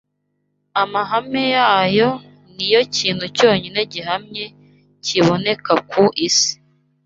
[0.81, 2.09] Amahame yayo
[2.55, 4.45] ni yo kintu cyonyine gihamye
[5.05, 6.51] kiboneka ku isi.